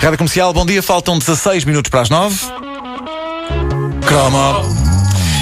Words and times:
Rádio 0.00 0.16
Comercial, 0.16 0.50
bom 0.54 0.64
dia. 0.64 0.82
Faltam 0.82 1.18
16 1.18 1.66
minutos 1.66 1.90
para 1.90 2.00
as 2.00 2.08
9. 2.08 2.34
Cromo. 4.06 4.62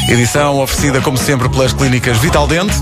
Edição 0.09 0.59
oferecida, 0.59 1.01
como 1.01 1.17
sempre, 1.17 1.49
pelas 1.49 1.73
clínicas 1.73 2.19
Vital 2.19 2.49
Dente. 2.49 2.75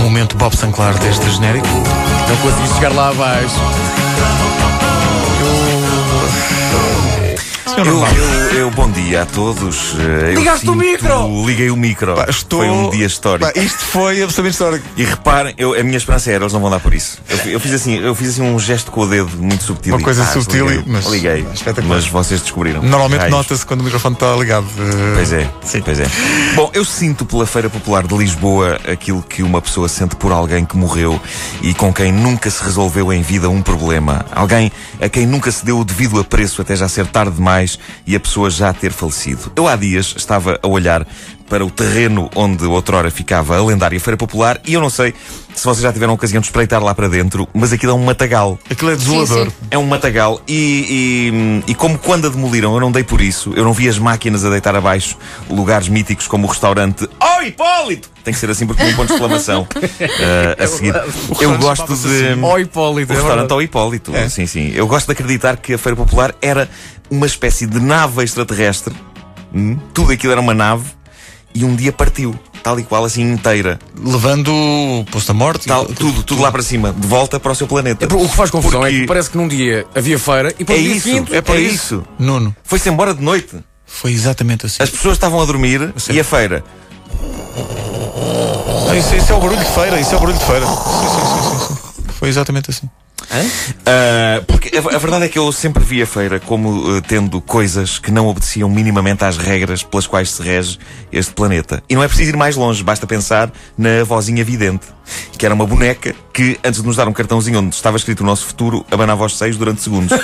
Momento 0.00 0.36
Bob 0.36 0.56
Sanclar 0.56 0.98
deste 0.98 1.30
genérico. 1.30 1.68
Não 2.28 2.36
consegui 2.38 2.74
chegar 2.74 2.92
lá 2.92 3.10
abaixo. 3.10 4.63
Senhor 7.74 7.86
Eu, 7.86 8.04
eu, 8.52 8.58
eu- 8.58 8.70
bom 8.70 8.90
dia 8.90 9.22
a 9.22 9.26
todos. 9.26 9.94
Eh, 9.98 10.30
eu 10.34 10.38
Ligaste 10.38 10.68
o 10.68 10.74
micro! 10.74 11.44
Liguei 11.46 11.70
o 11.70 11.76
micro. 11.76 12.14
Pá, 12.14 12.26
estou- 12.28 12.60
Foi 12.60 12.68
um 12.70 12.90
dia 12.90 13.06
histórico. 13.06 13.52
Pá, 13.52 13.58
isto 13.58 13.78
foi 13.84 14.22
absolutamente 14.22 14.52
histórico. 14.52 14.86
E 14.96 15.04
reparem, 15.04 15.54
eu- 15.58 15.74
a 15.78 15.82
minha 15.82 15.96
esperança 15.96 16.30
era, 16.30 16.44
eles 16.44 16.52
não 16.52 16.60
vão 16.60 16.70
dar 16.70 16.80
por 16.80 16.94
isso. 16.94 17.18
Eu, 17.28 17.52
eu 17.52 17.60
fiz 17.60 17.72
assim, 17.72 17.94
eu 17.98 18.14
fiz 18.14 18.30
assim 18.30 18.42
um 18.42 18.58
gesto 18.58 18.90
com 18.90 19.00
o 19.02 19.06
dedo 19.08 19.30
muito 19.38 19.64
subtil. 19.64 19.94
Uma 19.94 20.02
coisa 20.02 20.24
pá, 20.24 20.32
subtil 20.32 20.68
liguei, 20.68 20.84
mas- 20.86 21.06
liguei. 21.06 21.46
espetacular. 21.54 21.96
Mas 21.96 22.06
vocês 22.06 22.40
descobriram. 22.40 22.82
Normalmente 22.82 23.28
nota-se 23.28 23.64
quando 23.66 23.80
o 23.80 23.84
microfone 23.84 24.14
está 24.14 24.34
ligado. 24.36 24.66
Eh, 24.78 25.12
Pois 25.14 25.32
é, 25.32 25.50
Sim. 25.62 25.82
pois 25.82 26.00
é. 26.00 26.06
Bom, 26.54 26.70
eu 26.74 26.84
sinto 26.84 27.24
pela 27.24 27.46
Feira 27.46 27.68
Popular 27.70 28.06
de 28.06 28.14
Lisboa 28.16 28.78
aquilo 28.90 29.22
que 29.22 29.42
uma 29.42 29.60
pessoa 29.60 29.88
sente 29.88 30.14
por 30.16 30.32
alguém 30.32 30.64
que 30.64 30.76
morreu 30.76 31.20
e 31.62 31.72
com 31.74 31.92
quem 31.92 32.12
nunca 32.12 32.50
se 32.50 32.62
resolveu 32.62 33.12
em 33.12 33.22
vida 33.22 33.48
um 33.48 33.62
problema. 33.62 34.24
Alguém 34.32 34.70
a 35.00 35.08
quem 35.08 35.26
nunca 35.26 35.50
se 35.50 35.64
deu 35.64 35.78
o 35.78 35.84
devido 35.84 36.18
apreço 36.20 36.60
até 36.62 36.76
já 36.76 36.88
ser 36.88 37.06
tarde 37.06 37.36
demais 37.36 37.63
e 38.06 38.14
a 38.14 38.20
pessoa 38.20 38.50
já 38.50 38.72
ter 38.72 38.92
falecido. 38.92 39.52
Eu 39.56 39.66
há 39.66 39.76
dias 39.76 40.14
estava 40.16 40.58
a 40.62 40.68
olhar 40.68 41.06
para 41.48 41.64
o 41.64 41.70
terreno 41.70 42.30
onde 42.34 42.64
outrora 42.64 43.10
ficava 43.10 43.56
a 43.56 43.64
lendária 43.64 43.98
Feira 44.00 44.16
Popular 44.16 44.60
e 44.66 44.74
eu 44.74 44.80
não 44.80 44.90
sei 44.90 45.14
se 45.54 45.64
vocês 45.64 45.82
já 45.82 45.92
tiveram 45.92 46.12
a 46.12 46.14
ocasião 46.14 46.40
de 46.40 46.46
espreitar 46.48 46.82
lá 46.82 46.92
para 46.94 47.08
dentro, 47.08 47.48
mas 47.54 47.72
aquilo 47.72 47.92
é 47.92 47.94
um 47.94 48.04
matagal. 48.04 48.58
Aquilo 48.68 48.90
é 48.90 48.96
desolador. 48.96 49.46
sim. 49.46 49.52
É 49.70 49.78
um 49.78 49.86
matagal 49.86 50.40
e, 50.48 51.62
e, 51.66 51.70
e 51.70 51.74
como 51.74 51.96
quando 51.98 52.26
a 52.26 52.30
demoliram 52.30 52.74
eu 52.74 52.80
não 52.80 52.90
dei 52.90 53.04
por 53.04 53.20
isso, 53.20 53.52
eu 53.54 53.62
não 53.64 53.72
vi 53.72 53.88
as 53.88 53.98
máquinas 53.98 54.44
a 54.44 54.50
deitar 54.50 54.74
abaixo 54.74 55.16
lugares 55.48 55.88
míticos 55.88 56.26
como 56.26 56.46
o 56.46 56.50
restaurante 56.50 57.08
Oh 57.20 57.42
Hipólito! 57.42 58.10
Tem 58.24 58.32
que 58.32 58.40
ser 58.40 58.48
assim 58.50 58.66
porque 58.66 58.82
tem 58.82 58.92
um 58.92 58.96
ponto 58.96 59.08
de 59.08 59.14
exclamação 59.14 59.68
eh, 60.00 60.56
a 60.58 60.66
seguir. 60.66 60.94
Eu 61.40 61.58
gosto 61.58 61.94
de. 61.94 62.42
Ó 62.42 62.58
Hipólito, 62.58 63.12
O 63.12 63.16
é 63.16 63.18
restaurante 63.18 63.50
ao 63.52 63.60
Hipólito. 63.60 64.16
É. 64.16 64.30
Sim, 64.30 64.46
sim. 64.46 64.72
Eu 64.74 64.86
gosto 64.86 65.06
de 65.06 65.12
acreditar 65.12 65.58
que 65.58 65.74
a 65.74 65.78
Feira 65.78 65.94
Popular 65.94 66.34
era 66.40 66.66
uma 67.10 67.26
espécie 67.26 67.66
de 67.66 67.78
nave 67.78 68.22
extraterrestre. 68.24 68.94
Hum, 69.54 69.76
Tudo 69.92 70.12
aquilo 70.12 70.32
era 70.32 70.40
uma 70.40 70.54
nave 70.54 70.84
e 71.54 71.64
um 71.64 71.74
dia 71.76 71.92
partiu, 71.92 72.34
tal 72.62 72.78
e 72.80 72.82
qual 72.82 73.04
assim 73.04 73.22
inteira. 73.22 73.78
Levando 74.02 74.48
o 74.52 75.04
posto 75.10 75.28
da 75.28 75.34
morte. 75.34 75.66
Tal, 75.66 75.86
tudo, 75.86 76.22
tudo 76.24 76.42
lá 76.42 76.50
para 76.50 76.62
cima, 76.62 76.92
de 76.92 77.06
volta 77.06 77.38
para 77.38 77.52
o 77.52 77.54
seu 77.54 77.66
planeta. 77.66 78.06
O 78.14 78.28
que 78.28 78.34
faz 78.36 78.50
confusão 78.50 78.80
é 78.84 78.88
Porque 78.88 79.00
que 79.02 79.06
parece 79.06 79.30
que 79.30 79.36
num 79.36 79.46
dia 79.48 79.86
havia 79.94 80.18
feira 80.18 80.52
e 80.58 80.64
para 80.64 80.74
É 80.74 80.78
o 80.78 80.82
dia 80.82 80.96
isso, 80.96 81.08
seguinte 81.08 81.34
é 81.34 81.40
para 81.40 81.54
É 81.56 81.60
isso. 81.60 82.02
Nuno, 82.18 82.54
Foi-se 82.64 82.88
embora 82.88 83.14
de 83.14 83.22
noite. 83.22 83.56
foi 83.86 84.12
exatamente 84.12 84.66
assim. 84.66 84.82
As 84.82 84.90
pessoas 84.90 85.14
estavam 85.14 85.40
a 85.40 85.44
dormir 85.44 85.92
e 86.10 86.18
a 86.20 86.24
feira. 86.24 86.64
Ah, 88.90 88.96
isso, 88.96 89.14
isso 89.14 89.32
é 89.32 89.36
o 89.36 89.40
barulho 89.40 89.58
de 89.58 89.70
feira, 89.70 90.00
isso 90.00 90.12
é 90.14 90.16
o 90.16 90.20
barulho 90.20 90.38
de 90.38 90.44
feira. 90.44 90.66
Sim, 90.66 90.72
sim, 90.74 91.68
sim, 91.68 91.74
sim. 91.74 92.12
Foi 92.18 92.28
exatamente 92.28 92.70
assim. 92.70 92.88
Ah, 93.86 94.42
porque 94.46 94.76
a, 94.76 94.80
a 94.80 94.98
verdade 94.98 95.24
é 95.24 95.28
que 95.28 95.38
eu 95.38 95.50
sempre 95.52 95.84
vi 95.84 96.02
a 96.02 96.06
feira 96.06 96.40
como 96.40 96.96
eh, 96.96 97.00
tendo 97.06 97.40
coisas 97.40 97.98
que 97.98 98.10
não 98.10 98.26
obedeciam 98.26 98.68
minimamente 98.68 99.24
às 99.24 99.36
regras 99.36 99.82
pelas 99.82 100.06
quais 100.06 100.30
se 100.30 100.42
rege 100.42 100.78
este 101.12 101.32
planeta. 101.32 101.82
E 101.88 101.94
não 101.94 102.02
é 102.02 102.08
preciso 102.08 102.30
ir 102.30 102.36
mais 102.36 102.56
longe, 102.56 102.82
basta 102.82 103.06
pensar 103.06 103.50
na 103.76 104.04
vozinha 104.04 104.44
vidente, 104.44 104.86
que 105.36 105.44
era 105.44 105.54
uma 105.54 105.66
boneca 105.66 106.14
que, 106.32 106.58
antes 106.64 106.80
de 106.80 106.86
nos 106.86 106.96
dar 106.96 107.08
um 107.08 107.12
cartãozinho 107.12 107.60
onde 107.60 107.74
estava 107.74 107.96
escrito 107.96 108.20
o 108.20 108.24
nosso 108.24 108.46
futuro, 108.46 108.84
abanava 108.90 109.24
os 109.24 109.36
seios 109.36 109.56
durante 109.56 109.82
segundos. 109.82 110.18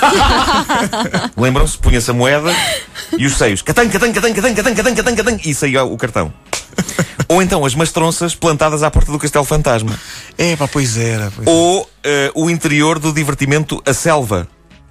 Lembram-se? 1.37 1.79
Punha-se 1.79 2.11
a 2.11 2.15
moeda 2.15 2.55
e 3.19 3.27
os 3.27 3.37
seios. 3.37 3.63
Catan, 3.63 3.89
catan, 3.89 4.13
catan, 4.13 4.33
catan, 4.33 4.55
catan, 4.55 4.75
catan, 4.75 4.95
catan, 4.95 5.17
catan, 5.17 5.39
e 5.45 5.55
saía 5.55 5.85
o 5.85 5.97
cartão. 5.97 6.33
Ou 7.29 7.41
então 7.43 7.65
as 7.65 7.75
mastronças 7.75 8.35
plantadas 8.35 8.83
à 8.83 8.91
porta 8.91 9.13
do 9.13 9.19
Castelo 9.19 9.45
Fantasma. 9.45 9.99
É, 10.37 10.57
pá, 10.57 10.67
pois 10.67 10.97
era. 10.97 11.31
Pois. 11.31 11.47
Ou 11.47 11.89
eh, 12.05 12.31
o 12.35 12.51
interior 12.51 12.99
do 12.99 13.13
divertimento 13.13 13.83
A 13.87 13.93
Selva. 13.93 14.49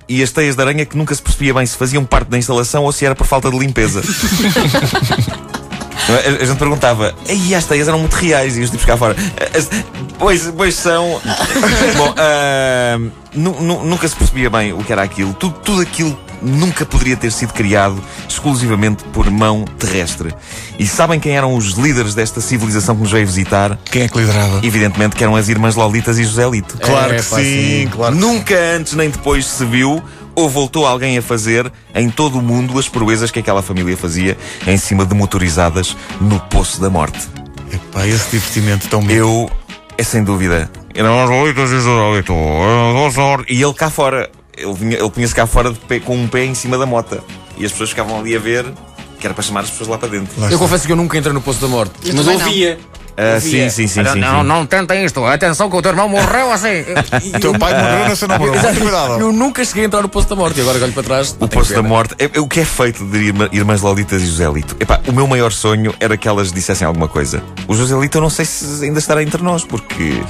E 0.08 0.24
as 0.24 0.31
teias 0.31 0.56
de 0.56 0.62
aranha 0.62 0.86
que 0.86 0.97
nunca 0.97 1.14
se 1.14 1.22
percebia 1.22 1.53
bem 1.53 1.66
se 1.66 1.78
faziam 1.78 2.03
parte 2.03 2.30
da 2.30 2.38
instalação 2.38 2.84
ou 2.84 2.92
se 2.92 3.06
era 3.06 3.16
por 3.16 3.28
falta 3.28 3.52
de 3.52 3.59
limpeza. 3.59 4.02
A, 6.07 6.43
a 6.43 6.45
gente 6.45 6.57
perguntava, 6.57 7.13
e 7.29 7.53
as 7.53 7.65
teias 7.65 7.87
eram 7.87 7.99
muito 7.99 8.13
reais 8.13 8.57
e 8.57 8.61
os 8.61 8.69
tipos 8.69 8.85
cá 8.85 8.97
fora. 8.97 9.15
As- 9.55 9.69
pois, 10.17 10.51
pois 10.55 10.75
são. 10.75 11.19
Bom, 11.97 12.13
ah, 12.17 12.97
nu- 13.33 13.61
nu- 13.61 13.83
nunca 13.83 14.07
se 14.07 14.15
percebia 14.15 14.49
bem 14.49 14.73
o 14.73 14.83
que 14.83 14.91
era 14.91 15.03
aquilo. 15.03 15.33
Tudo, 15.33 15.59
tudo 15.59 15.81
aquilo 15.81 16.17
nunca 16.41 16.85
poderia 16.85 17.17
ter 17.17 17.31
sido 17.33 17.51
criado 17.51 18.01
exclusivamente 18.27 19.03
por 19.05 19.29
mão 19.29 19.65
terrestre. 19.77 20.33
E 20.79 20.87
sabem 20.87 21.19
quem 21.19 21.35
eram 21.35 21.53
os 21.53 21.73
líderes 21.73 22.16
desta 22.16 22.39
civilização 22.39 22.95
que 22.95 23.01
nos 23.01 23.11
veio 23.11 23.27
visitar? 23.27 23.77
Quem 23.91 24.03
é 24.03 24.07
que 24.07 24.17
liderava? 24.17 24.61
Evidentemente 24.63 25.16
que 25.17 25.23
eram 25.23 25.35
as 25.35 25.49
irmãs 25.49 25.75
Lolitas 25.75 26.17
e 26.17 26.23
Joselito. 26.23 26.77
Claro 26.77 27.13
É, 27.13 27.17
que 27.17 27.23
pá, 27.29 27.35
sim, 27.37 27.43
sim. 27.83 27.89
claro. 27.91 28.16
que 28.16 28.21
Nunca 28.21 28.55
antes 28.77 28.93
nem 28.93 29.09
depois 29.09 29.45
se 29.45 29.66
viu 29.66 30.01
ou 30.39 30.50
voltou 30.50 30.85
alguém 30.88 31.17
a 31.17 31.22
fazer 31.22 31.72
em 31.95 32.09
todo 32.09 32.39
o 32.39 32.41
mundo 32.41 32.77
as 32.79 32.88
proezas 32.89 33.31
que 33.31 33.39
aquela 33.39 33.61
família 33.61 33.95
fazia 33.97 34.38
em 34.67 34.77
cima 34.77 35.05
de 35.05 35.13
motorizadas 35.16 35.95
no 36.19 36.39
Poço 36.39 36.79
da 36.81 36.89
Morte. 36.89 37.19
Epá, 37.72 38.05
esse 38.07 38.31
divertimento 38.31 38.88
tão 38.88 39.01
mítico. 39.01 39.19
Eu, 39.19 39.51
é 39.97 40.03
sem 40.03 40.23
dúvida. 40.23 40.69
E. 43.45 43.45
E 43.47 43.61
ele 43.61 43.73
cá 43.73 43.89
fora. 43.89 44.29
Ele, 44.57 44.73
vinha- 44.73 44.97
ele 44.97 45.09
punha-se 45.09 45.33
cá 45.35 45.45
fora 45.47 45.72
de 45.72 45.79
pé- 45.79 45.99
com 45.99 46.16
um 46.17 46.28
pé 46.28 46.45
em 46.45 46.53
cima 46.55 46.78
da 46.78 46.85
mota. 46.85 47.23
E 47.57 47.66
as 47.66 47.72
pessoas 47.72 47.89
ficavam 47.91 48.19
ali 48.19 48.35
a 48.35 48.39
ver, 48.39 48.66
que 49.19 49.25
era 49.28 49.33
para 49.33 49.44
chamar 49.44 49.61
as 49.61 49.69
pessoas 49.69 49.88
lá 49.89 49.97
para 49.97 50.09
dentro. 50.09 50.29
Lá 50.41 50.49
Eu 50.51 50.57
confesso 50.59 50.85
que 50.85 50.91
eu 50.91 50.95
nunca 50.97 51.17
entrei 51.17 51.33
no 51.33 51.41
Poço 51.41 51.61
da 51.61 51.67
Morte. 51.67 51.94
Eu 52.03 52.13
mas 52.16 52.25
também 52.25 52.39
não. 52.39 52.45
Ouvia. 53.35 53.69
sim, 53.69 53.69
sim, 53.69 53.88
sim, 53.88 54.02
Não, 54.02 54.13
sim, 54.13 54.19
não, 54.19 54.44
não 54.44 54.66
tentem 54.66 55.03
isto. 55.06 55.25
Atenção 55.25 55.69
que 55.69 55.75
o 55.75 55.81
teu 55.81 55.91
irmão 55.91 56.07
morreu 56.09 56.52
assim. 56.52 56.81
O 57.35 57.40
teu 57.41 57.53
pai 57.57 57.74
morreu 57.74 58.07
nessa 58.09 58.28
namorada. 58.28 58.62
Muito 58.69 58.81
cuidado. 58.81 59.19
Eu 59.19 59.31
nunca 59.31 59.63
cheguei 59.66 59.84
a 59.84 59.85
entrar 59.88 60.02
no 60.02 60.09
Poço 60.09 60.30
da 60.30 60.35
Morte 60.35 60.57
e 60.59 60.62
agora 60.62 60.81
olho 60.84 60.94
para 60.94 61.03
trás. 61.03 61.35
O 61.40 61.47
Poço 61.47 61.74
da 61.74 61.81
Morte. 61.84 62.16
É- 62.19 62.29
é 62.34 62.40
o 62.40 62.47
que 62.47 62.59
é 62.59 62.66
feito 62.66 63.03
de 63.06 63.18
irmã- 63.18 63.50
Irmãs 63.52 63.81
Lolitas 63.81 64.22
e 64.22 64.25
Joselito? 64.28 64.75
Epá, 64.79 65.00
o 65.08 65.12
meu 65.12 65.28
maior 65.28 65.52
sonho 65.52 65.94
era 66.00 66.16
que 66.18 66.28
elas 66.28 66.52
dissessem 66.52 66.85
alguma 66.88 67.08
coisa. 67.08 67.44
O 67.68 67.75
Joselito 67.75 68.18
eu 68.18 68.22
não 68.22 68.29
sei 68.29 68.46
se 68.46 68.84
ainda 68.85 69.00
estará 69.00 69.22
entre 69.24 69.41
nós, 69.44 69.63
porque 69.63 70.22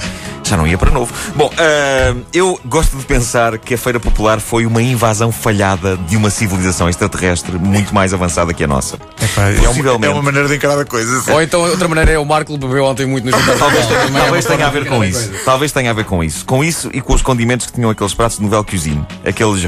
já 0.50 0.56
não 0.56 0.66
ia 0.66 0.76
para 0.76 0.90
novo. 0.90 1.12
Bom, 1.36 1.50
ah, 1.56 2.14
eu 2.32 2.58
gosto 2.64 2.96
de 2.96 3.04
pensar 3.04 3.56
que 3.58 3.74
a 3.74 3.78
Feira 3.78 4.00
Popular 4.00 4.40
foi 4.40 4.66
uma 4.66 4.82
invasão 4.82 5.30
falhada 5.30 5.96
de 5.96 6.16
uma 6.16 6.28
civilização 6.28 6.88
extraterrestre 6.88 7.56
muito 7.58 7.94
mais 7.94 8.12
avançada 8.12 8.52
que 8.52 8.64
a 8.64 8.66
nossa. 8.66 8.96
Epá, 9.22 9.48
é, 9.48 9.52
uma, 9.52 9.68
Possivelmente. 9.68 10.06
é 10.06 10.10
uma 10.10 10.22
maneira 10.22 10.48
de 10.48 10.56
encarar 10.56 10.80
a 10.80 10.84
coisa. 10.84 11.20
sim. 11.20 11.30
Ou 11.30 11.40
então, 11.40 11.60
outra 11.62 11.86
maneira 11.86 12.12
é 12.12 12.18
o 12.18 12.24
Marco 12.24 12.56
bebeu 12.58 12.84
ontem 12.84 13.06
muito 13.06 13.24
no 13.24 13.30
jantar. 13.30 13.56
Talvez, 13.58 13.84
é 13.90 14.20
talvez 14.20 14.44
tenha 14.44 14.66
a 14.66 14.70
ver 14.70 14.86
com 14.86 15.04
isso. 15.04 15.28
coisa. 15.28 15.44
Talvez 15.44 15.72
tenha 15.72 15.90
a 15.90 15.94
ver 15.94 16.04
com 16.04 16.24
isso. 16.24 16.44
Com 16.44 16.64
isso 16.64 16.90
e 16.92 17.00
com 17.00 17.14
os 17.14 17.22
condimentos 17.22 17.66
que 17.66 17.72
tinham 17.72 17.90
aqueles 17.90 18.12
pratos 18.12 18.38
de 18.38 18.42
novel 18.42 18.64
cuisine. 18.64 19.06
Aqueles. 19.24 19.64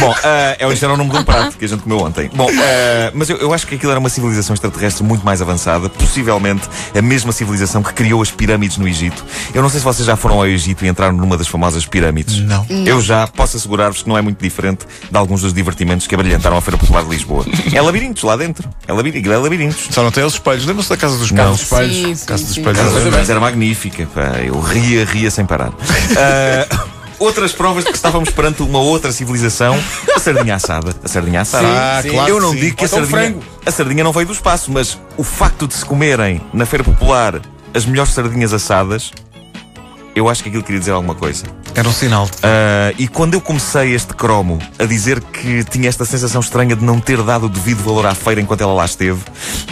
Bom, 0.00 0.14
ah, 0.24 0.56
é, 0.58 0.66
este 0.72 0.84
era 0.84 0.94
o 0.94 0.96
nome 0.96 1.10
de 1.10 1.16
um 1.18 1.24
prato 1.24 1.56
que 1.56 1.64
a 1.64 1.68
gente 1.68 1.82
comeu 1.82 1.98
ontem. 2.00 2.30
Bom, 2.34 2.48
ah, 2.50 3.10
mas 3.14 3.30
eu, 3.30 3.36
eu 3.38 3.52
acho 3.52 3.66
que 3.66 3.74
aquilo 3.74 3.90
era 3.90 4.00
uma 4.00 4.08
civilização 4.08 4.54
extraterrestre 4.54 5.04
muito 5.04 5.24
mais 5.24 5.40
avançada, 5.40 5.88
possivelmente 5.88 6.68
a 6.96 7.02
mesma 7.02 7.32
civilização 7.32 7.82
que 7.82 7.90
criou 7.94 8.20
as 8.22 8.30
pirâmides 8.30 8.76
no 8.76 8.86
Egito. 8.88 9.24
Eu 9.54 9.62
não 9.62 9.68
sei 9.68 9.80
se 9.80 9.84
vocês 9.84 10.06
já 10.06 10.16
foram 10.16 10.36
ao 10.36 10.46
Egito 10.46 10.84
e 10.84 10.88
entraram 10.88 11.16
numa 11.16 11.36
das 11.36 11.46
famosas 11.46 11.86
pirâmides. 11.86 12.40
Não. 12.40 12.66
Eu 12.84 13.00
já 13.00 13.26
posso 13.26 13.56
assegurar-vos 13.56 14.02
que 14.02 14.08
não 14.08 14.18
é 14.18 14.22
muito 14.22 14.42
diferente 14.42 14.86
de 15.10 15.16
alguns 15.16 15.42
dos 15.42 15.52
divertimentos 15.52 16.06
que 16.06 16.14
abrilhantaram 16.14 16.56
a 16.56 16.60
Feira 16.60 16.76
Popular 16.78 17.04
de 17.04 17.10
Lisboa. 17.10 17.44
É 17.72 17.80
labirintos 17.80 18.22
lá 18.22 18.36
dentro. 18.36 18.68
É 18.86 18.92
labirintos. 18.92 19.30
É 19.32 19.36
labirintos. 19.36 19.88
Só 19.90 20.02
não 20.02 20.10
tem 20.10 20.24
os 20.24 20.34
espelhos. 20.34 20.64
Lembra-se 20.66 20.88
da 20.90 20.96
Casa 20.96 21.16
dos 21.18 21.30
Não. 21.30 21.54
Espelhos? 21.54 21.94
Sim, 21.96 22.14
sim, 22.14 22.26
Casa 22.26 22.44
dos 22.44 22.52
sim. 22.54 22.60
espelhos. 22.60 22.78
Mas, 22.80 22.90
Exatamente. 22.92 23.16
mas 23.18 23.30
era 23.30 23.40
magnífica, 23.40 24.06
pá. 24.14 24.20
Eu 24.44 24.60
ria, 24.60 25.04
ria 25.04 25.30
sem 25.30 25.44
parar. 25.46 25.72
Ah, 26.16 26.84
outras 27.18 27.52
provas 27.52 27.84
de 27.84 27.90
que 27.90 27.96
estávamos 27.96 28.30
perante 28.30 28.62
uma 28.62 28.78
outra 28.80 29.10
civilização, 29.12 29.78
a 30.14 30.18
sardinha 30.18 30.54
assada. 30.56 30.94
A 31.02 31.08
sardinha 31.08 31.40
assada. 31.40 31.66
Ah, 31.66 32.02
Sim, 32.02 32.10
claro 32.10 32.28
Eu 32.28 32.36
que 32.36 32.42
não 32.42 32.50
sim. 32.52 32.58
digo 32.60 32.76
que 32.76 32.84
a 32.84 32.86
então 32.86 32.98
sardinha, 33.00 33.20
frango. 33.20 33.42
a 33.66 33.70
sardinha 33.70 34.04
não 34.04 34.12
veio 34.12 34.26
do 34.26 34.32
espaço, 34.32 34.70
mas 34.70 34.98
o 35.16 35.22
facto 35.24 35.66
de 35.66 35.74
se 35.74 35.84
comerem 35.84 36.40
na 36.52 36.66
feira 36.66 36.84
popular 36.84 37.40
as 37.74 37.84
melhores 37.84 38.12
sardinhas 38.12 38.52
assadas 38.52 39.10
Eu 40.14 40.28
acho 40.28 40.42
que 40.42 40.48
aquilo 40.48 40.62
queria 40.62 40.78
dizer 40.78 40.92
alguma 40.92 41.16
coisa. 41.16 41.44
Era 41.74 41.88
um 41.88 41.92
sinal. 41.92 42.28
Ah, 42.42 42.92
e 42.98 43.08
quando 43.08 43.34
eu 43.34 43.40
comecei 43.40 43.94
este 43.94 44.14
cromo 44.14 44.58
a 44.78 44.84
dizer 44.84 45.20
que 45.20 45.64
tinha 45.64 45.88
esta 45.88 46.04
sensação 46.04 46.40
estranha 46.40 46.76
de 46.76 46.84
não 46.84 47.00
ter 47.00 47.20
dado 47.22 47.46
o 47.46 47.48
devido 47.48 47.82
valor 47.82 48.06
à 48.06 48.14
feira 48.14 48.40
enquanto 48.40 48.60
ela 48.60 48.72
lá 48.72 48.84
esteve, 48.84 49.20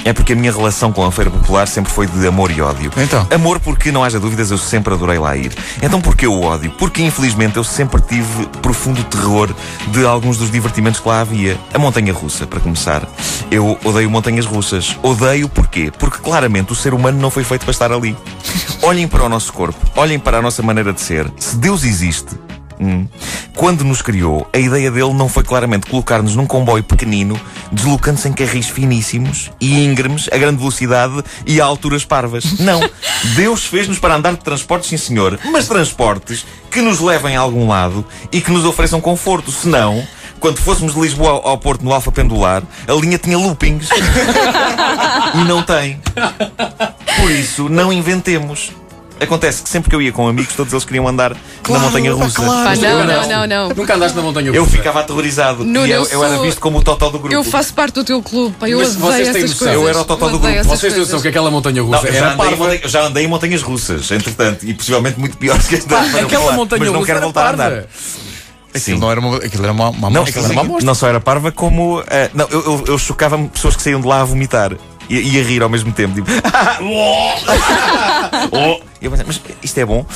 é 0.04 0.12
porque 0.12 0.32
a 0.32 0.36
minha 0.36 0.50
relação 0.50 0.92
com 0.92 1.04
a 1.04 1.12
Feira 1.12 1.30
Popular 1.30 1.68
sempre 1.68 1.92
foi 1.92 2.06
de 2.06 2.26
amor 2.26 2.50
e 2.50 2.60
ódio. 2.60 2.90
Então? 2.96 3.26
Amor 3.32 3.60
porque, 3.60 3.92
não 3.92 4.02
haja 4.02 4.18
dúvidas, 4.18 4.50
eu 4.50 4.58
sempre 4.58 4.92
adorei 4.92 5.18
lá 5.18 5.36
ir. 5.36 5.52
Então 5.80 6.00
porquê 6.00 6.26
o 6.26 6.40
ódio? 6.42 6.70
Porque 6.72 7.02
infelizmente 7.02 7.56
eu 7.56 7.64
sempre 7.64 8.00
tive 8.02 8.46
profundo 8.60 9.02
terror 9.04 9.54
de 9.88 10.04
alguns 10.04 10.38
dos 10.38 10.50
divertimentos 10.50 11.00
que 11.00 11.08
lá 11.08 11.20
havia. 11.20 11.56
A 11.72 11.78
montanha 11.78 12.12
russa, 12.12 12.46
para 12.46 12.58
começar. 12.58 13.06
Eu 13.50 13.78
odeio 13.84 14.10
montanhas 14.10 14.46
russas. 14.46 14.96
Odeio 15.02 15.48
porquê? 15.48 15.92
Porque 15.98 16.18
claramente 16.18 16.72
o 16.72 16.74
ser 16.74 16.94
humano 16.94 17.20
não 17.20 17.30
foi 17.30 17.44
feito 17.44 17.62
para 17.62 17.70
estar 17.70 17.92
ali. 17.92 18.16
Olhem 18.82 19.06
para 19.06 19.24
o 19.24 19.28
nosso 19.28 19.52
corpo, 19.52 19.78
olhem 19.96 20.18
para 20.18 20.38
a 20.38 20.42
nossa 20.42 20.62
maneira 20.62 20.92
de 20.92 21.00
ser. 21.00 21.30
Se 21.38 21.56
Deus 21.56 21.84
existe, 21.84 22.34
hum, 22.80 23.06
quando 23.54 23.84
nos 23.84 24.02
criou, 24.02 24.48
a 24.52 24.58
ideia 24.58 24.90
dele 24.90 25.12
não 25.12 25.28
foi 25.28 25.44
claramente 25.44 25.86
colocar-nos 25.86 26.34
num 26.34 26.46
comboio 26.46 26.82
pequenino, 26.82 27.40
deslocando-se 27.70 28.28
em 28.28 28.32
carris 28.32 28.68
finíssimos 28.68 29.50
e 29.60 29.84
íngremes, 29.84 30.28
a 30.32 30.36
grande 30.36 30.58
velocidade 30.58 31.22
e 31.46 31.60
a 31.60 31.64
alturas 31.64 32.04
parvas. 32.04 32.58
Não. 32.58 32.80
Deus 33.36 33.64
fez-nos 33.64 33.98
para 33.98 34.16
andar 34.16 34.32
de 34.32 34.40
transportes, 34.40 34.88
sim 34.88 34.96
senhor, 34.96 35.38
mas 35.50 35.68
transportes 35.68 36.44
que 36.70 36.80
nos 36.80 37.00
levem 37.00 37.36
a 37.36 37.40
algum 37.40 37.68
lado 37.68 38.04
e 38.32 38.40
que 38.40 38.50
nos 38.50 38.64
ofereçam 38.64 39.00
conforto. 39.00 39.52
Senão, 39.52 40.04
quando 40.42 40.58
fôssemos 40.58 40.92
de 40.94 41.00
Lisboa 41.00 41.30
ao 41.30 41.48
ao 41.52 41.58
Porto 41.58 41.82
no 41.84 41.92
Alfa 41.94 42.10
Pendular, 42.12 42.62
a 42.86 42.92
linha 42.94 43.16
tinha 43.16 43.38
loopings. 43.38 43.88
e 45.34 45.44
não 45.44 45.62
tem. 45.62 46.00
Por 47.16 47.30
isso, 47.30 47.68
não 47.68 47.92
inventemos. 47.92 48.72
Acontece 49.20 49.62
que 49.62 49.68
sempre 49.68 49.88
que 49.88 49.94
eu 49.94 50.02
ia 50.02 50.10
com 50.10 50.26
amigos, 50.26 50.52
todos 50.56 50.72
eles 50.72 50.84
queriam 50.84 51.06
andar 51.06 51.36
na 51.68 51.78
montanha 51.78 52.12
russa. 52.12 52.42
Pá, 52.42 52.74
não, 52.74 52.88
Eu 52.88 53.04
não, 53.06 53.28
não, 53.28 53.46
não. 53.46 53.68
Nunca 53.68 53.94
andaste 53.94 54.16
na 54.16 54.22
montanha 54.22 54.48
Eu 54.50 54.64
russa. 54.64 54.76
ficava 54.76 54.98
aterrorizado. 54.98 55.64
Nuno, 55.64 55.86
e 55.86 55.90
eu, 55.92 56.02
eu 56.02 56.08
eu 56.10 56.24
era 56.24 56.34
sou- 56.34 56.44
visto 56.44 56.60
como 56.60 56.78
o 56.78 56.82
totó 56.82 57.08
do 57.08 57.20
grupo. 57.20 57.32
Eu 57.32 57.44
faço 57.44 57.72
parte 57.72 57.94
do 57.94 58.02
teu 58.04 58.20
clube, 58.20 58.56
pá, 58.58 58.68
eu 58.68 58.78
Mas 58.78 58.96
vocês 58.96 59.28
têm 59.28 59.44
essas 59.44 59.50
noção. 59.50 59.58
coisas. 59.68 59.74
Eu 59.74 59.88
era 59.88 60.00
o 60.00 60.04
totó 60.04 60.28
do 60.28 60.36
odeio 60.38 60.40
grupo. 60.40 60.58
essas 60.58 60.66
Vocês 60.80 60.92
têm 60.92 61.00
noção 61.02 61.12
coisas. 61.12 61.22
que 61.22 61.28
aquela 61.28 61.50
montanha 61.52 61.82
Não, 61.82 61.88
russa 61.88 62.06
eu, 62.08 62.12
já 62.12 62.18
era 62.18 62.26
andei 62.32 62.34
em 62.34 62.48
parva. 62.48 62.56
montanha- 62.64 62.80
eu 62.82 62.88
já 62.88 63.00
andei 63.02 63.24
em 63.24 63.28
montanhas 63.28 63.62
russas, 63.62 64.10
entretanto, 64.10 64.66
e 64.66 64.74
possivelmente 64.74 65.20
muito 65.20 65.36
piores 65.36 65.68
que 65.68 65.76
esta. 65.76 65.88
Pá, 65.88 66.04
para 66.10 66.22
aquela 66.22 66.42
falar, 66.42 66.56
montanha 66.56 66.80
mas 66.80 66.88
não 66.88 66.94
russa 66.98 67.06
quero 67.06 67.18
era 67.18 67.26
voltar 67.26 67.46
a 67.46 67.52
andar. 67.52 67.70
parva. 67.70 67.86
Sim. 68.74 68.92
Aquilo, 68.92 69.00
não 69.00 69.10
era 69.10 69.20
uma, 69.20 69.36
aquilo 69.36 69.62
era 69.64 69.72
uma, 69.72 69.90
uma 69.90 70.10
Não, 70.10 70.22
aquilo 70.22 70.44
era 70.44 70.52
uma 70.52 70.62
amostra. 70.62 70.86
não 70.86 70.94
só 70.94 71.08
era 71.08 71.20
parva, 71.20 71.52
como. 71.52 72.02
eh, 72.08 72.30
não, 72.32 72.46
eu, 72.50 72.62
eu, 72.64 72.84
eu 72.88 72.98
chocava-me 72.98 73.48
pessoas 73.48 73.76
que 73.76 73.82
saíam 73.82 74.00
de 74.00 74.06
lá 74.06 74.20
a 74.20 74.24
vomitar 74.24 74.72
e, 75.08 75.36
e 75.36 75.40
a 75.40 75.44
rir 75.44 75.62
ao 75.62 75.68
mesmo 75.68 75.92
tempo. 75.92 76.14
Tipo. 76.14 76.30
oh. 78.52 78.91
Eu 79.02 79.10
pensei, 79.10 79.26
mas 79.26 79.40
isto 79.62 79.78
é 79.78 79.84
bom. 79.84 80.06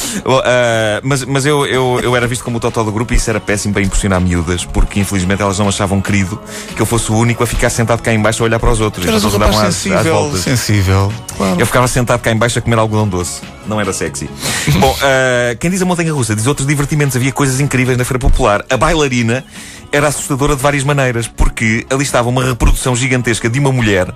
Ah, 0.45 1.01
mas 1.03 1.25
mas 1.25 1.45
eu, 1.45 1.67
eu, 1.67 2.01
eu 2.03 2.17
era 2.17 2.27
visto 2.27 2.45
como 2.45 2.57
o 2.59 2.61
totó 2.61 2.83
do 2.83 2.93
grupo 2.93 3.13
e 3.13 3.17
isso 3.17 3.29
era 3.29 3.41
péssimo 3.41 3.75
para 3.75 3.83
impressionar 3.83 4.21
miúdas, 4.21 4.65
porque 4.65 5.01
infelizmente 5.01 5.43
elas 5.43 5.59
não 5.59 5.69
achavam 5.69 6.01
querido 6.01 6.41
que 6.75 6.81
eu 6.81 6.87
fosse 6.87 7.11
o 7.11 7.17
único 7.17 7.43
a 7.43 7.47
ficar 7.47 7.71
sentado 7.71 8.01
cá 8.03 8.13
em 8.13 8.21
baixo 8.21 8.43
a 8.43 8.47
olhar 8.47 8.59
para 8.59 8.71
os 8.71 8.81
outros. 8.81 9.07
Eras 9.07 9.23
um 9.25 9.29
Eles 9.29 9.35
andavam 9.37 9.55
rapaz 9.57 9.69
às- 9.69 9.77
às 9.77 9.83
sensível. 9.83 10.15
voltas. 10.15 10.41
Sensível. 10.41 11.13
Claro. 11.37 11.61
Eu 11.61 11.67
ficava 11.67 11.89
sentado 11.89 12.21
cá 12.21 12.31
em 12.31 12.37
baixo 12.37 12.59
a 12.59 12.63
comer 12.63 12.79
algodão 12.79 13.09
doce. 13.09 13.41
Não 13.67 13.81
era 13.81 13.93
sexy. 13.93 14.31
Bom, 14.79 14.97
ah, 15.03 15.55
quem 15.59 15.71
diz 15.71 15.83
a 15.83 15.85
montanha 15.85 16.13
russa 16.13 16.35
diz 16.37 16.47
outros 16.47 16.67
divertimentos. 16.67 17.17
Havia 17.17 17.33
coisas 17.33 17.61
incríveis 17.61 17.99
na 17.99 18.05
Feira 18.05 18.19
Popular. 18.21 18.65
A 18.71 18.77
bailarina 18.77 19.45
era 19.93 20.09
assustadora 20.09 20.55
de 20.57 20.63
várias 20.63 20.83
maneiras, 20.85 21.27
porque 21.29 21.87
ali 21.89 22.03
estava 22.03 22.29
uma 22.29 22.45
reprodução 22.45 22.95
gigantesca 22.95 23.49
de 23.49 23.59
uma 23.59 23.71
mulher 23.73 24.09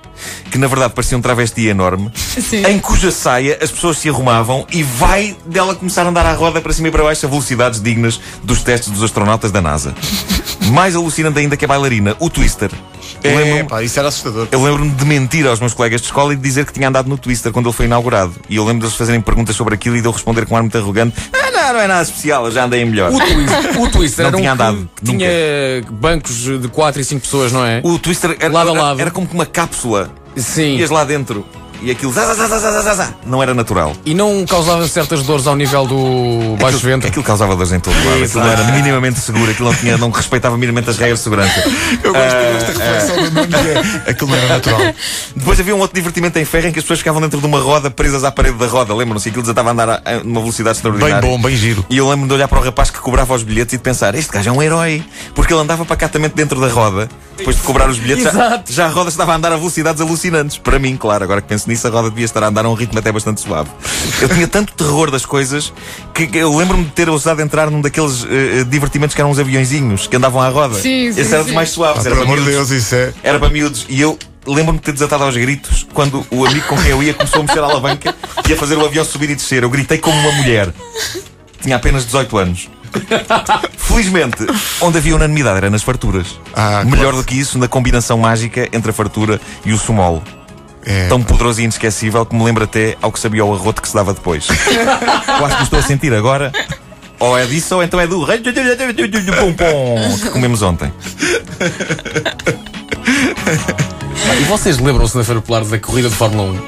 que 0.51 0.59
na 0.59 0.67
verdade 0.67 0.93
parecia 0.93 1.17
um 1.17 1.21
travesti 1.23 1.69
enorme, 1.69 2.11
Sim. 2.15 2.67
em 2.67 2.79
cuja 2.81 3.11
saia 3.13 3.57
as 3.63 3.71
pessoas 3.71 3.97
se 3.99 4.09
arrumavam 4.09 4.60
e 4.71 4.83
vai 4.83 5.37
dela 5.47 5.75
começar 5.75 6.03
a 6.05 6.09
andar 6.09 6.27
à 6.27 6.33
roda 6.35 6.61
para 6.61 6.73
cima 6.73 6.89
e 6.89 6.91
para 6.91 7.03
baixo 7.03 7.27
a 7.27 7.29
velocidades 7.29 7.81
dignas 7.81 8.21
dos 8.43 8.63
testes 8.63 8.91
dos 8.91 9.03
astronautas 9.03 9.51
da 9.53 9.61
NASA. 9.61 9.95
Mais 10.73 10.95
alucinante 10.95 11.39
ainda 11.39 11.57
que 11.57 11.65
a 11.65 11.69
bailarina, 11.69 12.15
o 12.21 12.31
Twister. 12.31 12.71
Eu 13.23 13.31
É, 13.33 13.37
lembro-me- 13.37 13.65
pá, 13.69 13.83
isso 13.83 13.99
era 13.99 14.09
assustador. 14.09 14.47
eu 14.51 14.63
lembro-me 14.63 14.91
de 14.91 15.05
mentir 15.05 15.47
aos 15.47 15.59
meus 15.61 15.75
colegas 15.75 16.01
de 16.01 16.07
escola 16.07 16.33
e 16.33 16.37
de 16.37 16.43
dizer 16.43 16.65
que 16.65 16.73
tinha 16.73 16.89
andado 16.89 17.09
no 17.09 17.19
Twister 17.19 17.53
quando 17.53 17.67
ele 17.69 17.75
foi 17.75 17.87
inaugurado. 17.87 18.33
E 18.49 18.57
eu 18.57 18.65
lembro 18.65 18.83
deles 18.83 18.95
fazerem 18.97 19.21
perguntas 19.21 19.57
sobre 19.57 19.75
aquilo 19.75 19.97
e 19.97 20.01
de 20.01 20.07
eu 20.07 20.13
responder 20.13 20.47
com 20.47 20.55
um 20.55 20.57
ar 20.57 20.63
muito 20.63 20.79
arrogante: 20.79 21.17
Ah, 21.33 21.51
não, 21.51 21.73
não 21.75 21.81
é 21.81 21.87
nada 21.87 22.03
especial, 22.03 22.47
eu 22.47 22.53
já 22.53 22.65
andei 22.65 22.83
em 22.83 22.87
melhor. 22.87 23.13
O 23.13 23.19
Twister, 23.19 23.81
o 23.83 23.89
Twister 23.91 24.23
Não 24.25 24.29
era 24.29 24.37
um 24.37 24.41
tinha 24.41 24.51
que 24.57 24.63
andado, 24.63 24.91
tinha 25.05 25.29
bancos 25.91 26.37
de 26.37 26.69
4 26.69 27.01
e 27.01 27.05
5 27.05 27.21
pessoas, 27.21 27.53
não 27.53 27.65
é? 27.65 27.81
O 27.85 27.99
Twister 27.99 28.37
era, 28.39 28.53
Lado 28.53 28.71
a 28.71 28.73
lado. 28.73 29.01
era 29.01 29.11
como 29.11 29.27
que 29.27 29.35
uma 29.35 29.47
cápsula. 29.47 30.11
Sim. 30.37 30.77
Ias 30.77 30.91
lá 30.91 31.05
dentro 31.05 31.45
e 31.83 31.91
aquilo 31.91 32.13
zá, 32.13 32.27
zá, 32.27 32.35
zá, 32.35 32.47
zá, 32.47 32.59
zá, 32.59 32.83
zá, 32.83 32.95
zá. 32.95 33.09
não 33.27 33.43
era 33.43 33.55
natural. 33.55 33.95
E 34.05 34.15
não 34.15 34.45
causava 34.47 34.87
certas 34.89 35.23
dores 35.23 35.47
ao 35.47 35.57
nível 35.57 35.87
do 35.87 36.57
baixo 36.61 36.77
Aquilo, 36.77 36.93
ventre. 36.93 37.09
aquilo 37.09 37.25
causava 37.25 37.55
dores 37.57 37.73
em 37.73 37.81
todo 37.81 37.95
lado. 37.95 38.23
Aquilo 38.25 38.45
não 38.45 38.51
era 38.53 38.65
minimamente 38.65 39.21
seguro, 39.21 39.51
aquilo 39.51 39.71
não, 39.71 39.77
tinha, 39.77 39.97
não 39.99 40.11
respeitava 40.11 40.57
minimamente 40.57 40.91
as 40.91 40.99
regras 40.99 41.19
de 41.19 41.25
segurança. 41.25 41.61
Eu 42.03 42.13
gosto 42.13 42.27
Ah, 42.37 42.53
desta 42.53 42.73
reflexão 42.85 43.17
do 43.25 43.31
Nuno. 43.31 43.57
é, 44.07 44.11
Aquilo 44.11 44.31
não 44.31 44.37
era 44.37 44.49
natural. 44.49 44.81
Depois 45.35 45.61
havia 45.61 45.75
um 45.75 45.79
outro 45.81 45.95
divertimento 45.95 46.39
em 46.39 46.45
ferro 46.45 46.69
em 46.69 46.73
que 46.73 46.79
as 46.79 46.85
pessoas 46.85 46.99
ficavam 47.01 47.21
dentro 47.21 47.41
de 47.41 47.47
uma 47.47 47.59
roda 47.61 47.91
presas 47.91 48.25
à 48.25 48.31
parede 48.31 48.57
da 48.59 48.67
roda. 48.67 48.95
Lembram-se? 48.95 49.29
Aquilo 49.29 49.43
desatava 49.43 49.71
a 49.71 49.73
andar 49.73 49.89
a, 49.91 50.03
uma 50.25 50.41
velocidade 50.41 50.81
Bem 50.83 50.91
extraordinária. 50.93 51.29
bom, 51.29 51.41
bem 51.41 51.57
giro. 51.57 51.85
E 51.91 51.97
eu 51.97 52.05
lembro-me 52.09 52.29
de 52.29 52.35
olhar 52.35 52.49
para 52.49 52.59
o 52.61 52.63
rapaz 52.63 52.91
que 52.91 52.99
cobrava 52.99 53.35
os 53.35 53.43
bilhetes 53.43 53.75
e 53.75 53.77
de 53.77 53.83
pensar: 53.83 54.15
este 54.15 54.31
gajo 54.33 54.49
é 54.49 54.53
um 54.53 54.63
herói. 54.63 55.03
Porque 55.35 55.53
ele 55.53 55.61
andava 55.63 55.85
pacatamente 55.85 56.35
dentro 56.35 56.61
da 56.61 56.69
roda, 56.69 57.09
depois 57.37 57.57
de 57.57 57.63
cobrar 57.63 57.89
os 57.89 57.99
bilhetes, 57.99 58.25
já, 58.25 58.63
já 58.69 58.87
a 58.87 58.89
roda 58.89 59.09
estava 59.11 59.33
a 59.33 59.37
andar 59.37 59.53
a 59.53 59.57
velocidades 59.57 60.01
alucinantes. 60.01 60.59
Para 60.59 60.79
mim, 60.79 60.97
claro, 60.97 61.25
agora 61.25 61.41
que 61.41 61.49
penso 61.49 61.69
nisso, 61.71 61.87
a 61.87 61.91
roda 61.91 62.11
devia 62.11 62.25
estar 62.25 62.43
a 62.43 62.49
andar 62.49 62.65
a 62.65 62.69
um 62.69 62.75
ritmo 62.75 62.99
até 62.99 63.11
bastante 63.11 63.41
suave. 63.41 63.71
Eu 64.21 64.29
tinha 64.29 64.47
tanto 64.47 64.73
terror 64.75 65.11
das 65.11 65.25
coisas 65.25 65.73
que 66.15 66.29
eu 66.37 66.55
lembro-me 66.57 66.85
de 66.85 66.91
ter 66.91 67.09
ousado 67.09 67.41
entrar 67.41 67.71
num 67.71 67.81
daqueles 67.81 68.25
eh, 68.29 68.65
divertimentos 68.69 69.15
que 69.15 69.21
eram 69.21 69.31
uns 69.31 69.39
aviõezinhos 69.39 70.07
que 70.07 70.17
andavam 70.17 70.41
à 70.43 70.49
roda. 70.49 70.75
Sim, 70.75 71.13
sim, 71.13 71.21
Esse 71.21 71.33
era 71.35 71.43
dos 71.45 71.53
mais 71.53 71.71
suaves. 71.71 72.05
Ah, 72.05 72.09
era 72.09 72.17
pelo 72.17 72.27
para 72.27 72.35
amor 72.35 72.45
de 72.45 72.51
miúdos. 72.51 72.69
Deus, 72.69 72.83
isso 72.83 72.95
é. 72.95 73.13
Era 73.23 73.39
para 73.39 73.49
miúdos. 73.49 73.87
E 73.89 74.01
eu 74.01 74.19
lembro-me 74.47 74.79
de 74.79 74.85
ter 74.85 74.93
desatado 74.93 75.25
aos 75.25 75.37
gritos 75.37 75.87
quando 75.95 76.27
o 76.31 76.45
amigo 76.47 76.67
com 76.67 76.77
quem 76.77 76.91
eu 76.91 77.03
ia 77.03 77.15
começou 77.15 77.41
a 77.41 77.45
mexer 77.45 77.61
a 77.61 77.65
alavanca 77.65 78.15
e 78.49 78.53
a 78.53 78.57
fazer 78.57 78.77
o 78.77 78.85
avião 78.85 79.05
subir 79.05 79.31
e 79.31 79.35
descer. 79.35 79.63
Eu 79.63 79.71
gritei 79.71 79.99
como 79.99 80.17
uma 80.19 80.33
mulher. 80.33 80.73
Tinha 81.63 81.77
apenas 81.77 82.05
18 82.07 82.39
anos. 82.39 82.69
Felizmente, 83.77 84.47
onde 84.81 84.99
havia 84.99 85.15
unanimidade 85.15 85.59
era 85.59 85.71
nas 85.71 85.83
farturas. 85.83 86.39
Ah, 86.55 86.83
Melhor 86.85 86.99
claro. 87.13 87.17
do 87.19 87.25
que 87.25 87.39
isso, 87.39 87.59
na 87.59 87.69
combinação 87.69 88.19
mágica 88.19 88.69
entre 88.73 88.91
a 88.91 88.95
fartura 88.95 89.41
e 89.65 89.73
o 89.73 89.79
sumol. 89.79 90.23
É, 90.85 91.09
Tão 91.09 91.23
poderoso 91.23 91.61
e 91.61 91.65
inesquecível 91.65 92.25
que 92.25 92.35
me 92.35 92.43
lembra 92.43 92.65
até 92.65 92.97
ao 93.03 93.13
que 93.13 93.21
sabia 93.21 93.45
o 93.45 93.55
arroto 93.55 93.83
que 93.83 93.89
se 93.89 93.95
dava 93.95 94.15
depois. 94.15 94.47
Eu 95.29 95.47
acho 95.47 95.55
que 95.55 95.57
me 95.59 95.65
estou 95.65 95.79
a 95.79 95.83
sentir 95.83 96.13
agora. 96.15 96.51
Ou 97.19 97.37
é 97.37 97.45
disso 97.45 97.75
ou 97.75 97.83
então 97.83 98.01
é 98.01 98.07
do 98.07 98.25
pum 98.25 99.53
pum 99.53 100.19
que 100.23 100.31
comemos 100.31 100.63
ontem. 100.63 100.91
E 104.41 104.45
vocês 104.45 104.79
lembram-se 104.79 105.17
na 105.19 105.23
Feira 105.25 105.41
Popular 105.41 105.65
da 105.65 105.79
corrida 105.79 106.09
de 106.09 106.15
Fórmula 106.15 106.51
1? 106.53 106.59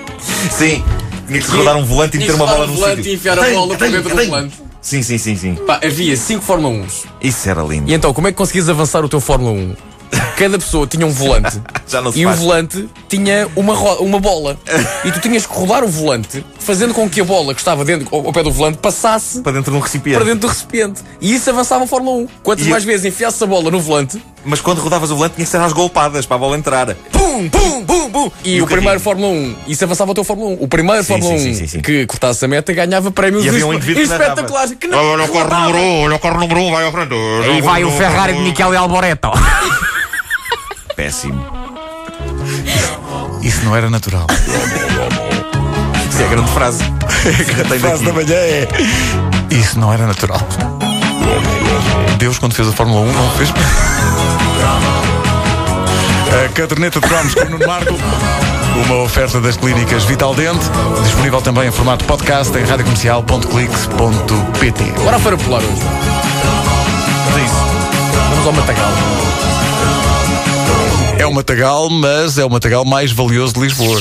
Sim, 0.50 0.84
tinha 1.26 1.40
que 1.40 1.46
se 1.46 1.56
rodar 1.56 1.76
um 1.76 1.84
volante 1.84 2.16
e 2.16 2.20
meter 2.20 2.34
uma 2.34 2.46
bola 2.46 2.66
no 2.66 2.74
volante 2.74 2.96
sítio. 2.96 3.12
e 3.12 3.14
enfiar 3.14 3.38
a 3.38 3.50
bola 3.50 3.76
para 3.76 3.88
dentro 3.88 4.10
do 4.10 4.24
volante. 4.26 4.54
Sim, 4.82 5.02
sim, 5.02 5.16
sim, 5.16 5.36
sim. 5.36 5.54
Pá, 5.54 5.80
havia 5.82 6.16
5 6.16 6.42
Fórmula 6.42 6.84
1s. 6.84 7.04
Isso 7.22 7.48
era 7.48 7.62
lindo. 7.62 7.90
E 7.90 7.94
então, 7.94 8.12
como 8.12 8.28
é 8.28 8.32
que 8.32 8.36
conseguias 8.36 8.68
avançar 8.68 9.04
o 9.04 9.08
teu 9.08 9.20
Fórmula 9.20 9.52
1? 9.52 9.76
Cada 10.42 10.58
pessoa 10.58 10.86
tinha 10.88 11.06
um 11.06 11.10
volante. 11.10 11.60
Já 11.88 12.00
não 12.00 12.10
se 12.10 12.20
e 12.20 12.24
faz. 12.24 12.36
o 12.36 12.42
volante 12.42 12.88
tinha 13.08 13.48
uma, 13.54 13.74
uma 14.00 14.18
bola. 14.18 14.58
E 15.04 15.12
tu 15.12 15.20
tinhas 15.20 15.46
que 15.46 15.54
rodar 15.54 15.84
o 15.84 15.88
volante, 15.88 16.44
fazendo 16.58 16.92
com 16.92 17.08
que 17.08 17.20
a 17.20 17.24
bola 17.24 17.54
que 17.54 17.60
estava 17.60 17.84
dentro, 17.84 18.08
ao, 18.10 18.26
ao 18.26 18.32
pé 18.32 18.42
do 18.42 18.50
volante 18.50 18.78
passasse 18.78 19.40
Para 19.40 19.52
dentro 19.52 19.70
de 19.70 19.76
um 19.76 19.80
recipiente. 19.80 20.16
para 20.16 20.24
dentro 20.24 20.40
do 20.40 20.48
recipiente. 20.48 21.00
E 21.20 21.32
isso 21.34 21.48
avançava 21.48 21.84
a 21.84 21.86
Fórmula 21.86 22.16
1. 22.24 22.28
Quantas 22.42 22.66
E 22.66 22.70
mais 22.70 22.82
eu- 22.82 22.88
vezes 22.88 23.06
enfiasse 23.06 23.42
a 23.44 23.46
bola 23.46 23.70
no 23.70 23.78
volante 23.80 24.20
Mas 24.44 24.60
quando 24.60 24.80
rodavas 24.80 25.12
o 25.12 25.14
volante 25.16 25.36
tinha 25.36 25.44
que 25.44 25.50
ser 25.50 25.60
às 25.60 25.72
golpadas 25.72 26.26
para 26.26 26.34
a 26.34 26.38
bola 26.40 26.56
entrar. 26.56 26.92
Pum, 27.12 27.48
pum, 27.48 27.84
pum, 27.84 28.10
pum. 28.10 28.30
e, 28.44 28.60
o, 28.60 28.66
primeiro 28.66 28.84
carrinho. 28.84 29.00
Fórmula 29.00 29.28
1, 29.32 29.54
isso 29.68 29.84
avançava 29.84 30.10
o 30.10 30.14
teu 30.14 30.24
Fórmula 30.24 30.50
1. 30.50 30.54
O 30.60 30.66
primeiro 30.66 31.02
Sim, 31.04 31.08
Fórmula 31.12 31.38
sim, 31.38 31.50
1 31.50 31.54
sim, 31.54 31.54
sim, 31.54 31.66
sim. 31.68 31.80
que 31.80 32.04
cortasse 32.06 32.44
a 32.44 32.48
meta 32.48 32.72
ganhava 32.72 33.12
prémios 33.12 33.44
E 33.44 33.48
havia 33.48 33.64
um 33.66 33.74
indivíduo 33.74 34.02
espetaculares. 34.02 34.74
Que 34.74 34.88
não- 34.88 34.98
Olha 34.98 35.24
o 35.24 35.28
carro 35.28 35.60
número 35.60 35.78
1, 35.78 36.02
olha 36.02 36.16
o 36.16 36.18
carro 36.18 36.40
número 36.40 36.60
1, 36.60 36.72
vai 36.72 36.88
à 36.88 36.90
frente. 36.90 37.14
E 37.56 37.60
vai 37.62 37.84
o 37.84 37.90
Ferrari 37.92 38.32
de 38.34 38.40
Michele 38.40 38.76
Alboreto. 38.76 39.28
Péssimo. 40.96 41.44
Isso 43.42 43.64
não 43.64 43.74
era 43.74 43.88
natural. 43.90 44.26
Isso 46.08 46.22
é 46.22 46.24
a 46.24 46.28
grande 46.28 46.50
frase. 46.52 46.84
Que 47.22 47.64
tem 47.68 47.78
frase 47.78 48.04
da 48.04 48.12
manhã 48.12 48.34
é. 48.34 48.66
Isso 49.50 49.78
não 49.78 49.92
era 49.92 50.04
natural. 50.06 50.40
Deus, 52.18 52.36
quando 52.38 52.52
fez 52.54 52.66
a 52.68 52.72
Fórmula 52.72 53.00
1, 53.00 53.12
não 53.12 53.30
fez. 53.32 53.50
A 56.32 56.48
caderneta 56.52 57.00
de 57.00 57.06
cromos 57.06 57.34
com 57.34 57.42
o 57.42 57.50
Nuno 57.50 57.66
Marco. 57.66 57.94
Uma 58.86 59.02
oferta 59.02 59.40
das 59.40 59.56
clínicas 59.56 60.04
Vital 60.04 60.34
Dente. 60.34 60.64
Disponível 61.04 61.40
também 61.40 61.68
em 61.68 61.72
formato 61.72 62.04
podcast 62.06 62.56
em 62.58 62.64
radiocomercial.clix.pt. 62.64 64.84
Bora 65.04 65.18
Feira 65.18 65.36
Popular 65.36 65.62
hoje. 65.62 65.82
Mas 67.26 67.36
é 67.36 67.40
isso. 67.44 67.54
Vamos 68.30 68.46
ao 68.46 68.52
Matagal. 68.52 69.31
Matagal, 71.34 71.90
mas 71.90 72.38
é 72.38 72.44
o 72.44 72.50
Matagal 72.50 72.84
mais 72.84 73.12
valioso 73.12 73.54
de 73.54 73.60
Lisboa. 73.60 73.98